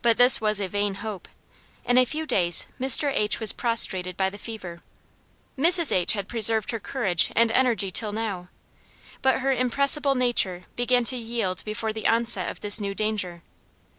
[0.00, 1.28] But this was a vain hope;
[1.84, 3.12] in a few days Mr.
[3.14, 3.38] H.
[3.38, 4.82] was prostrated by the fever.
[5.58, 5.92] Mrs.
[5.94, 6.14] H.
[6.14, 8.48] had preserved her courage and energy till now,
[9.20, 13.42] but her impressible nature began to yield before the onset of this new danger.